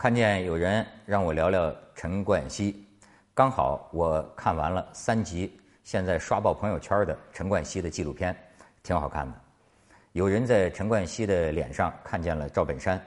[0.00, 2.86] 看见有人让我聊聊陈冠希，
[3.34, 8.34] 刚好我看完了三集，现在刷爆朋友圈的陈冠希的纪录片，
[8.82, 9.38] 挺好看的。
[10.12, 12.98] 有人在陈冠希的脸上看见了赵本山，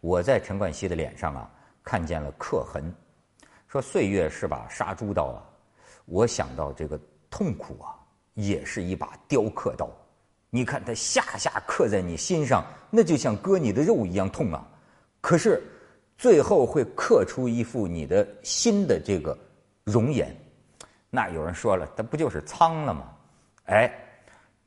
[0.00, 1.50] 我在陈冠希的脸上啊
[1.82, 2.94] 看见了刻痕。
[3.66, 5.42] 说岁月是把杀猪刀啊，
[6.04, 6.96] 我想到这个
[7.28, 7.90] 痛苦啊，
[8.34, 9.90] 也是一把雕刻刀。
[10.48, 14.64] 你看它下下刻在你心上，那就像割你的肉一样痛啊。
[15.20, 15.60] 可是。
[16.18, 19.36] 最后会刻出一副你的新的这个
[19.84, 20.34] 容颜，
[21.10, 23.12] 那有人说了，它不就是苍了吗？
[23.66, 23.92] 哎，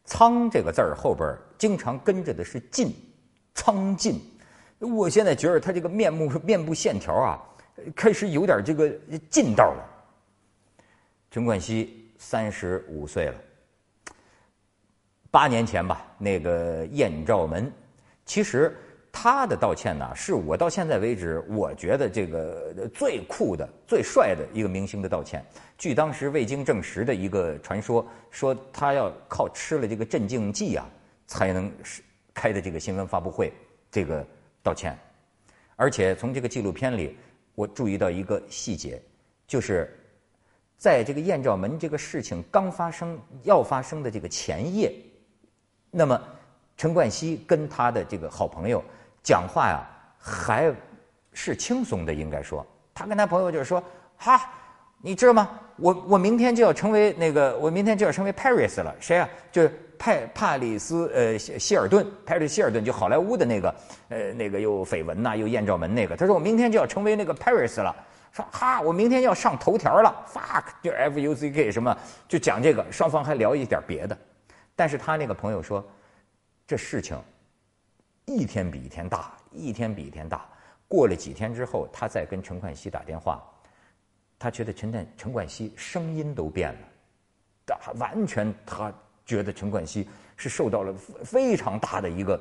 [0.05, 2.93] 苍这个字儿后边经常跟着的是劲，
[3.55, 4.21] 苍劲。
[4.77, 7.41] 我现在觉得他这个面目面部线条啊，
[7.95, 8.89] 开始有点这个
[9.29, 9.83] 劲道了。
[11.31, 13.35] 陈冠希三十五岁了，
[15.31, 17.71] 八年前吧，那个艳照门，
[18.23, 18.77] 其实。
[19.21, 25.45] 他的道歉呢，是我到现在为止我觉得这个最酷的、最帅的一个明星的道歉。
[25.77, 30.89] 据当时未经证实的一个传说，说他要靠吃了这个镇静剂啊，
[31.27, 31.69] 才能
[32.33, 33.51] 开的这个新闻发布会
[33.91, 34.25] 这个
[34.63, 34.97] 道歉。
[35.75, 37.17] 而且从这个纪录片里，
[37.55, 39.01] 我注意到一个细节，
[39.45, 39.93] 就是
[40.77, 44.93] 在这个艳照门这个事情刚发生、要发生的这个前夜，
[45.91, 46.17] 那么
[46.77, 48.81] 陈冠希跟他的这个好朋友。
[49.23, 50.73] 讲话呀，还
[51.33, 53.83] 是轻松的，应该说，他跟他朋友就是说，
[54.17, 54.49] 哈，
[55.01, 55.49] 你知道吗？
[55.77, 58.93] 我我明天就要成为那个，我明天就要成为 Paris 了。
[58.99, 59.29] 谁啊？
[59.51, 63.75] 就是派帕里斯呃希尔顿，帕里斯希尔顿就好莱坞的那个
[64.09, 66.17] 呃那个又绯闻呐又艳照门那个。
[66.17, 67.95] 他说我明天就要成为那个 Paris 了。
[68.31, 72.85] 说哈，我明天要上头条了，fuck 就 F U C K 什么，就讲这个。
[72.91, 74.17] 双方还聊一点别的，
[74.75, 75.83] 但是他那个朋友说，
[76.67, 77.17] 这事情。
[78.29, 80.47] 一天比一天大，一天比一天大。
[80.87, 83.43] 过了几天之后，他再跟陈冠希打电话，
[84.37, 86.79] 他觉得陈冠陈冠希声音都变了，
[87.81, 88.93] 他完全他
[89.25, 90.07] 觉得陈冠希
[90.37, 92.39] 是受到了非常大的一个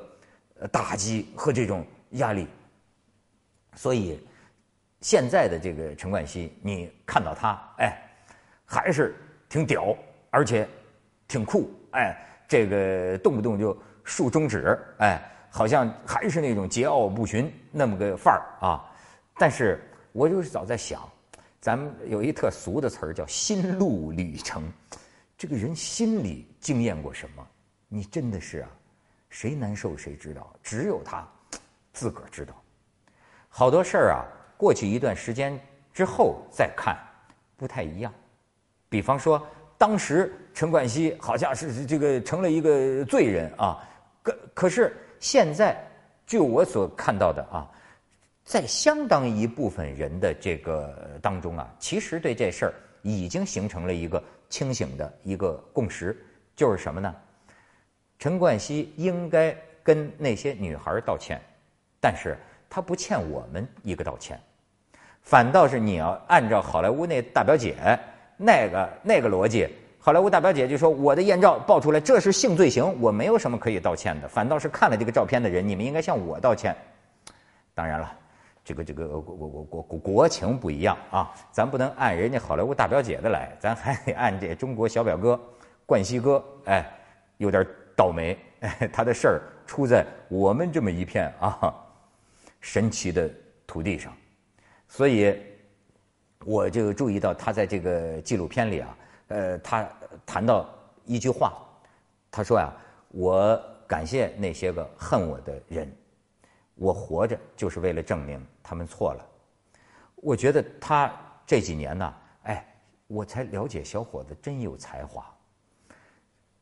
[0.71, 2.47] 打击和这种压力。
[3.75, 4.19] 所以
[5.01, 7.99] 现在的这个陈冠希，你看到他，哎，
[8.63, 9.15] 还是
[9.47, 9.97] 挺屌，
[10.29, 10.67] 而且
[11.27, 12.15] 挺酷，哎，
[12.47, 15.35] 这个动不动就竖中指，哎。
[15.51, 18.85] 好像还是那种桀骜不驯那么个范儿啊，
[19.35, 21.01] 但是我就是早在想，
[21.59, 24.63] 咱们有一特俗的词儿叫心路旅程，
[25.37, 27.45] 这个人心里经验过什么？
[27.87, 28.69] 你真的是啊，
[29.29, 31.27] 谁难受谁知道，只有他
[31.93, 32.53] 自个儿知道。
[33.49, 35.59] 好多事儿啊，过去一段时间
[35.91, 36.95] 之后再看，
[37.57, 38.13] 不太一样。
[38.87, 39.45] 比方说，
[39.79, 43.83] 当时陈冠希好像是这个成了一个罪人啊，
[44.21, 44.95] 可可是。
[45.19, 45.77] 现在，
[46.25, 47.67] 就我所看到的啊，
[48.43, 56.17] 在相当一部分人的这个当中啊，其实对这事儿已经形成了一个清醒的一个共识，
[56.55, 57.13] 就是什么呢？
[58.17, 61.41] 陈冠希应该跟那些女孩道歉，
[61.99, 62.37] 但是
[62.69, 64.39] 他不欠我们一个道歉，
[65.21, 67.75] 反倒是你要按照好莱坞那大表姐
[68.37, 69.67] 那个那个逻辑。
[70.09, 74.27] 好莱坞大表姐就说：“我的艳照爆出来，这是性罪行，我没有什么可以道歉的。
[74.27, 76.75] 反倒是看了这个照片的人，你们应该向我道歉。
[77.75, 78.11] 当然了，
[78.65, 85.39] 这个这个国国国国国情不一样啊，咱不能按人家好莱坞大表姐的来，咱还得按这中国小表哥
[85.85, 86.43] 冠希哥。
[86.65, 86.83] 哎，
[87.37, 87.63] 有点
[87.95, 88.35] 倒霉，
[88.91, 91.71] 他的事儿出在我们这么一片啊
[92.61, 93.29] 神奇的
[93.67, 94.11] 土地上，
[94.87, 95.39] 所以
[96.45, 98.95] 我就注意到他在这个纪录片里啊。”
[99.29, 99.87] 呃，他
[100.29, 100.69] 谈到
[101.05, 101.57] 一句话，
[102.29, 102.71] 他说呀
[103.09, 105.91] ：“我感谢那些个恨我的人，
[106.75, 109.25] 我活着就是为了证明他们错了。”
[110.21, 111.11] 我觉得他
[111.47, 112.13] 这几年呢，
[112.43, 112.63] 哎，
[113.07, 115.25] 我才了解小伙子真有才华。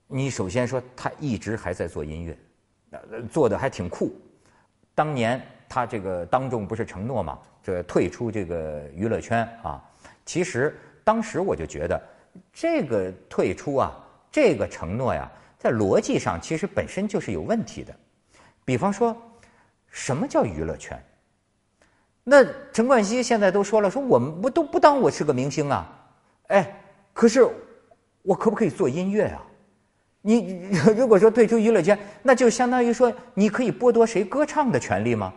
[0.08, 2.38] 你首先说他一直还在做音乐，
[3.30, 4.14] 做的还挺酷。
[4.96, 9.84] 当年他这个当众不是承诺嘛，这退出这个娱乐圈啊。
[10.26, 12.02] 其实当时我就觉得。
[12.54, 13.98] 这个退出啊，
[14.32, 17.94] 这个承诺呀，在逻辑上其实本身就是有问题的。
[18.66, 19.16] 比方说，
[19.90, 21.02] 什么叫娱乐圈？
[22.24, 25.88] 那陈冠希现在都说了，说我们不都不当我是个明星啊？
[26.48, 26.82] 哎，
[27.14, 27.48] 可是
[28.22, 29.42] 我可不可以做音乐啊？
[30.22, 35.34] 你 如果说退出娱乐圈，那就相当于说你可以剥夺谁歌唱的权利吗？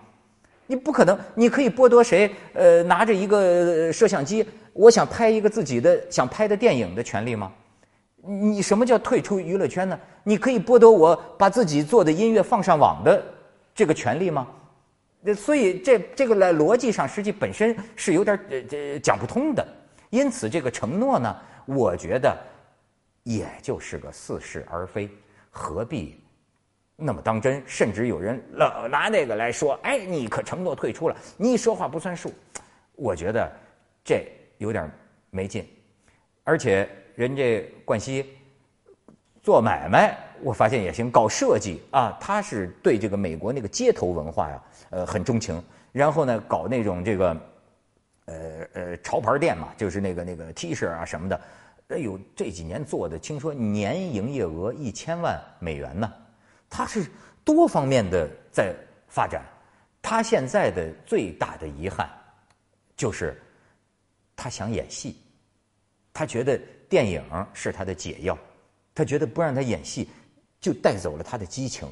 [0.66, 2.32] 你不可能，你可以剥夺谁？
[2.54, 7.52] 呃，拿着一个摄像机，我想拍一个自己的想拍的电影的权利吗？
[8.22, 9.98] 你什么叫退出娱乐圈呢？
[10.22, 13.24] 你可以剥夺我把自己做的音乐放上网的
[13.74, 14.46] 这个权利吗？
[15.22, 19.66] 那所以这这个来逻辑上，实际本身是有点呃这讲不通的。
[20.10, 22.36] 因此，这个承诺呢，我觉得
[23.22, 25.08] 也就是个似是而非，
[25.50, 26.18] 何必
[26.96, 27.62] 那么当真？
[27.66, 32.32] 甚至有人老拿那个来说：“哎，你可承诺退出了，你一说话不算数。”
[32.96, 33.50] 我觉得
[34.04, 34.26] 这
[34.60, 34.88] 有点
[35.30, 35.66] 没劲。
[36.44, 38.24] 而且人家冠希
[39.42, 45.60] 做买卖，我发现也行，搞设计啊，他是对这个美国那个街头文化呀，呃，很钟情。
[45.90, 47.36] 然后呢，搞那种这个。
[48.26, 51.40] 呃呃，潮牌店嘛，就是那个那个 T 恤啊什么的，
[51.88, 56.08] 哎呦，这几年做的，听说年营业额一千万美元呢。
[56.68, 57.10] 他是
[57.44, 58.72] 多方面的在
[59.08, 59.42] 发展。
[60.00, 62.08] 他现在的最大的遗憾，
[62.96, 63.36] 就是
[64.40, 65.16] 他想演戏，
[66.14, 66.58] 他觉得
[66.88, 67.22] 电影
[67.52, 68.38] 是他的解药，
[68.94, 70.08] 他觉得不让他演戏，
[70.58, 71.86] 就带走了他的激情。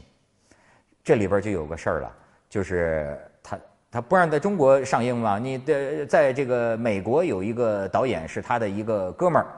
[1.04, 2.16] 这里边就有个事儿了，
[2.48, 3.60] 就是他。
[3.90, 5.38] 他不让在中国上映嘛？
[5.38, 9.48] 你的在这个美国有一个导演是他的一个哥们儿，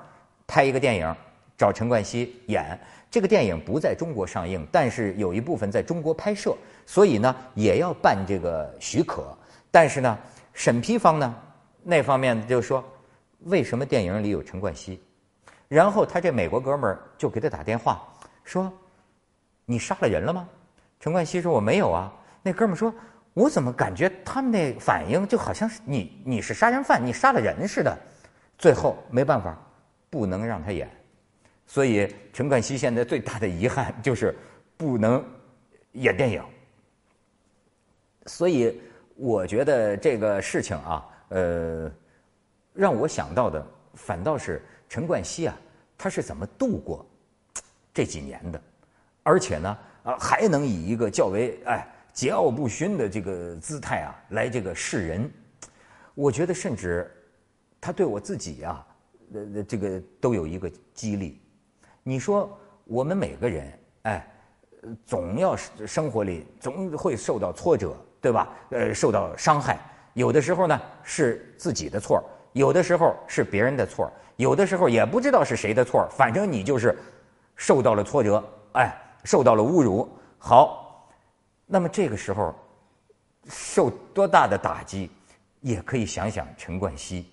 [0.47, 1.17] 拍一个电影，
[1.59, 2.79] 找陈冠希演。
[3.11, 6.57] 这个电影不在中国上映，但是有一部分在中国拍摄，
[6.87, 9.37] 所以呢也要办这个许可。
[9.69, 10.17] 但是呢，
[10.55, 11.35] 审批方呢
[11.91, 12.85] 那方面就说，
[13.41, 15.01] 为什么电影里有陈冠希？
[15.67, 18.01] 然后他这美国哥们儿就给他打电话
[18.45, 18.73] 说
[19.67, 20.49] ：“你杀了人了吗？”
[21.01, 22.95] 陈冠希说：“我没有啊。”那哥们儿说。
[23.33, 27.97] 我怎么感觉他们那反应就好像是你你是杀人犯，你杀了人似的。
[28.59, 29.57] 最后没办法，
[30.11, 30.91] 不能让他演。
[31.65, 34.37] 所以陈冠希现在最大的遗憾就是
[34.77, 35.25] 不能
[35.93, 36.43] 演电影。
[38.27, 38.83] 所以
[39.15, 41.91] 我觉得这个事情啊，呃，
[42.73, 45.57] 让我想到的反倒是陈冠希啊，
[45.99, 47.05] 他是怎么度过
[47.93, 48.63] 这几年的，
[49.25, 51.85] 而且呢，啊，还能以一个较为哎。
[52.13, 55.31] 桀骜不驯的这个姿态啊，来这个示人，
[56.13, 57.09] 我觉得甚至
[57.81, 58.87] 他对我自己啊，
[59.33, 61.41] 呃，这个都有一个激励。
[62.03, 62.51] 你说
[62.85, 64.29] 我们每个人，哎，
[65.07, 68.53] 总要生活里总会受到挫折，对吧？
[68.71, 69.79] 呃，受到伤害，
[70.21, 72.23] 有的时候呢是自己的错，
[72.53, 76.95] 有的时候是别人的错，有的时候也不知道是谁的错，反正你就是
[77.57, 78.95] 受到了挫折，哎，
[79.25, 80.07] 受到了侮辱。
[80.39, 80.77] 好。
[81.73, 82.53] 那么这个时候，
[83.49, 85.09] 受多大的打击，
[85.61, 87.31] 也可以想想陈冠希，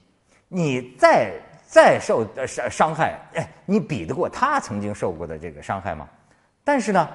[0.47, 1.33] 你再
[1.65, 6.07] 再受伤伤害，哎，你比得过他曾经受过的这个伤害吗？
[6.63, 7.09] 但是呢，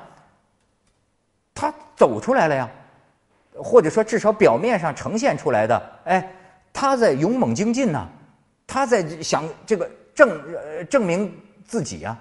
[1.55, 2.69] 他走出来了呀，
[3.55, 6.33] 或者说至少表面上呈现出来的，哎，
[6.73, 8.09] 他在勇猛精进呢，
[8.67, 10.41] 他在想这个证
[10.89, 11.35] 证明
[11.65, 12.19] 自己啊，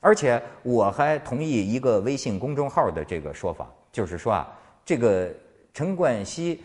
[0.00, 3.68] 而且我还同意一个微信公众号的这个说法。
[3.92, 4.48] 就是说啊，
[4.86, 5.30] 这个
[5.74, 6.64] 陈冠希，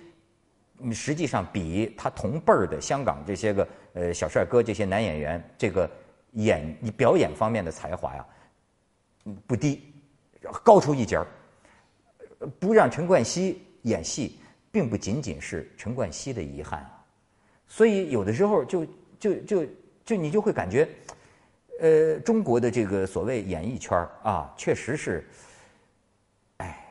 [0.94, 5.90] 实际上比他同辈儿的香港这些个呃小帅哥这些男演员，这个
[6.32, 8.26] 演表演方面的才华呀，
[9.46, 9.94] 不低，
[10.64, 11.28] 高出一截儿。
[12.60, 14.40] 不让陈冠希演戏，
[14.72, 16.88] 并不仅仅是陈冠希的遗憾。
[17.68, 18.86] 所以有的时候就
[19.20, 19.66] 就就
[20.06, 20.88] 就你就会感觉，
[21.80, 25.28] 呃，中国的这个所谓演艺圈啊，确实是。
[26.58, 26.84] 哎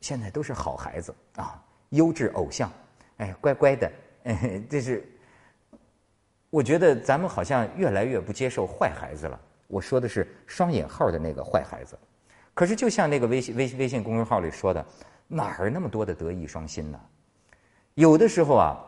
[0.00, 2.70] 现在都是好孩子啊，优质偶像，
[3.16, 3.90] 哎，乖乖的，
[4.68, 5.02] 这是。
[6.50, 9.40] 我觉得咱们好像越来越不接受坏孩子了。
[9.66, 11.98] 我说的是双引号的那个坏孩子。
[12.52, 14.86] 可是就像那个微信微微信公众号里说的，
[15.28, 16.98] 哪儿那么多的德艺双馨呢？
[17.94, 18.78] 有的时候啊，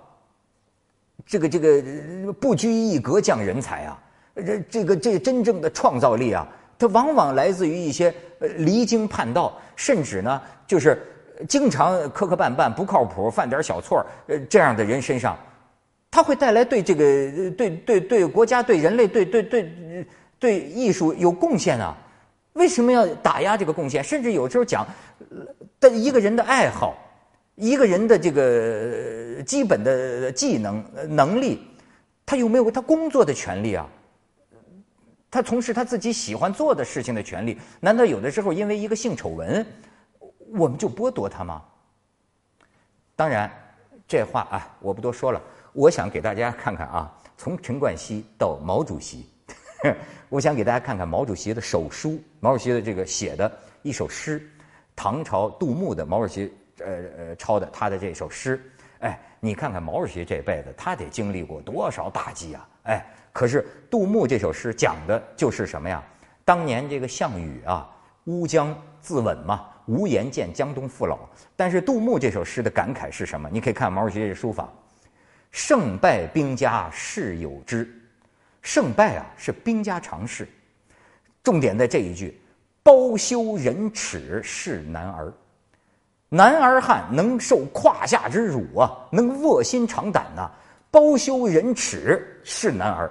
[1.25, 4.03] 这个这个不拘一格降人才啊，
[4.35, 6.47] 这这个这真正的创造力啊。
[6.79, 8.15] 它往往来自于一些
[8.59, 11.03] 离经叛道，甚至呢就是
[11.49, 15.39] 经常磕磕绊绊、不靠谱、犯点小错呃这样的人身上，
[16.11, 20.07] 他会带来对这个对对对国家、对人类、对对对
[20.39, 21.97] 对艺术有贡献啊？
[22.53, 24.05] 为什么要打压这个贡献？
[24.05, 24.87] 甚至有时候讲
[25.81, 26.97] 的一个人的爱好，
[27.55, 31.67] 一个人的这个基本的技能能力，
[32.25, 33.89] 他有没有他工作的权利啊？
[35.31, 39.67] 他从事他自己喜欢做的事情的权利，难道有的时候因为一个性丑闻，
[40.55, 41.63] 我们就剥夺他吗？
[43.15, 43.51] 当然，
[44.07, 45.43] 这话啊，我不多说了。
[45.73, 49.29] 我想给大家看看啊，从陈冠希到毛主席，
[50.31, 53.51] 我想给大家看看毛主席的手书，毛主席的这个写的
[53.83, 54.49] 一首诗，
[54.97, 56.87] 唐朝杜牧的毛主席呃
[57.19, 58.61] 呃抄的他的这首诗。
[59.01, 62.69] 哎，你看看毛主席这辈子，他得经历过多少打击啊！
[62.85, 63.07] 哎。
[63.37, 66.03] 可是杜牧这首诗讲的就是什么呀？
[66.43, 67.87] 当年这个项羽啊，
[68.25, 71.19] 乌江自刎嘛，无颜见江东父老。
[71.55, 73.47] 但是杜牧这首诗的感慨是什么？
[73.53, 74.73] 你可以看毛主席这书法，
[75.51, 77.87] 胜败兵家事有之，
[78.63, 80.49] 胜败啊是兵家常事。
[81.43, 82.41] 重点在这一句：
[82.87, 85.33] 包羞忍耻是男儿。
[86.29, 90.49] 男儿汉能受胯下之辱啊，能卧薪尝胆呐，
[90.89, 93.11] 包羞忍耻是男儿。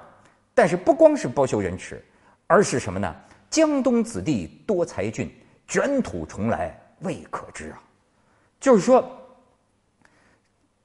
[0.53, 2.01] 但是不光是包羞忍耻，
[2.47, 3.13] 而是什么呢？
[3.49, 5.29] 江东子弟多才俊，
[5.67, 7.83] 卷土重来未可知啊！
[8.61, 9.05] 就是说，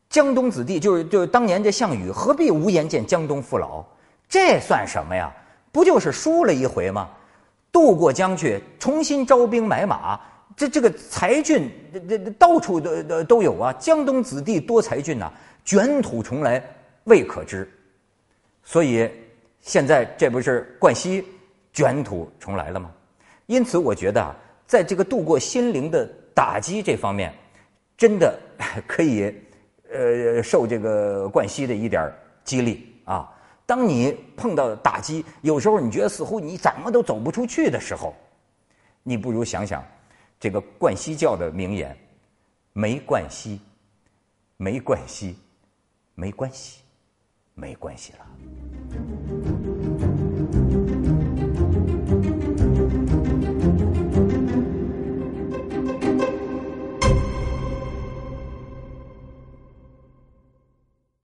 [0.08, 3.84] 江东子弟就是就是当年这项羽，何必无颜见江东父老？
[4.28, 5.32] 这算什么呀？
[5.70, 7.08] 不就是输了一回吗？
[7.72, 10.20] 渡过江去，重新招兵买马。
[10.56, 13.72] 这这个才俊，这这到处都都都有啊！
[13.74, 15.32] 江东子弟多才俊呐，
[15.64, 16.62] 卷土重来
[17.04, 17.66] 未可知。
[18.62, 19.08] 所以
[19.60, 21.24] 现在这不是冠希
[21.72, 22.90] 卷土重来了吗？
[23.46, 24.36] 因此，我觉得啊，
[24.66, 27.32] 在这个度过心灵的打击这方面，
[27.96, 28.38] 真的
[28.86, 29.34] 可以
[29.90, 32.12] 呃受这个冠希的一点
[32.44, 33.30] 激励啊。
[33.70, 38.12] 当你碰到打击，有时候你觉得似乎你怎么都走不出去的时候，
[39.04, 39.80] 你不如想想。
[40.40, 41.96] 这个冠希教的名言
[42.74, 43.60] ：“没冠希，
[44.56, 45.36] 没冠希，
[46.16, 46.80] 没关系，
[47.54, 48.26] 没关系了。”